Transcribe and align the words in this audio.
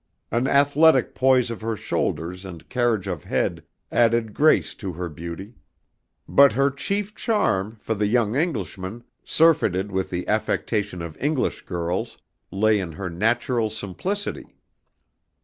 An 0.31 0.47
athletic 0.47 1.13
poise 1.13 1.51
of 1.51 1.61
her 1.61 1.75
shoulders 1.75 2.43
and 2.43 2.67
carriage 2.69 3.05
of 3.05 3.25
head 3.25 3.63
added 3.91 4.33
grace 4.33 4.73
to 4.73 4.93
her 4.93 5.07
beauty. 5.09 5.53
But 6.27 6.53
her 6.53 6.71
chief 6.71 7.13
charm 7.13 7.75
for 7.79 7.93
the 7.93 8.07
young 8.07 8.35
Englishman, 8.35 9.03
surfeited 9.23 9.91
with 9.91 10.09
the 10.09 10.27
affectation 10.27 11.03
of 11.03 11.17
English 11.23 11.67
girls, 11.67 12.17
lay 12.49 12.79
in 12.79 12.93
her 12.93 13.11
natural 13.11 13.69
simplicity. 13.69 14.55